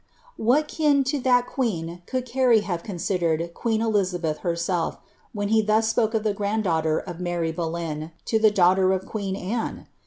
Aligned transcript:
\V),,il 0.35 0.63
kin 0.63 0.97
lo 0.97 1.03
iha! 1.21 1.45
quefn 1.47 2.01
ouU 2.07 2.25
Cnrty 2.25 2.61
hav.. 2.63 2.81
con 2.81 2.95
iJpr.d 2.95 3.49
iju 3.53 3.75
'i 3.83 3.85
Elizabeth 3.85 4.39
herself, 4.39 4.97
wlien 5.35 5.49
he 5.49 5.61
thus 5.61 5.89
spoke 5.89 6.15
of 6.15 6.23
the 6.23 6.33
grand 6.33 6.63
da 6.63 6.79
ugh 6.79 6.85
ler 6.85 6.99
of 7.01 7.19
Mary 7.19 7.51
Boleyn 7.51 8.11
to 8.25 8.39
the 8.39 8.49
daughter 8.49 8.93
of 8.93 9.05
queen 9.05 9.35
Anne 9.35 9.85